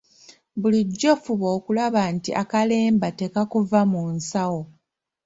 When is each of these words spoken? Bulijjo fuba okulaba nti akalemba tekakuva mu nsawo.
Bulijjo 0.61 1.11
fuba 1.23 1.47
okulaba 1.57 2.01
nti 2.15 2.31
akalemba 2.41 3.07
tekakuva 3.19 3.79
mu 3.91 4.01
nsawo. 4.15 4.61